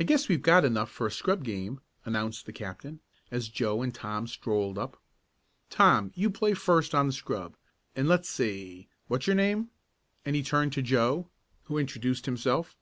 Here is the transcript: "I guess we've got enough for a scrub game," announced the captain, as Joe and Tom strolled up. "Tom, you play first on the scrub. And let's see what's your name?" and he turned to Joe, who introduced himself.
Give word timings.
"I 0.00 0.02
guess 0.02 0.28
we've 0.28 0.42
got 0.42 0.64
enough 0.64 0.90
for 0.90 1.06
a 1.06 1.10
scrub 1.12 1.44
game," 1.44 1.80
announced 2.04 2.46
the 2.46 2.52
captain, 2.52 2.98
as 3.30 3.48
Joe 3.48 3.80
and 3.80 3.94
Tom 3.94 4.26
strolled 4.26 4.76
up. 4.76 5.00
"Tom, 5.68 6.10
you 6.16 6.30
play 6.30 6.52
first 6.52 6.96
on 6.96 7.06
the 7.06 7.12
scrub. 7.12 7.54
And 7.94 8.08
let's 8.08 8.28
see 8.28 8.88
what's 9.06 9.28
your 9.28 9.36
name?" 9.36 9.70
and 10.24 10.34
he 10.34 10.42
turned 10.42 10.72
to 10.72 10.82
Joe, 10.82 11.28
who 11.66 11.78
introduced 11.78 12.26
himself. 12.26 12.76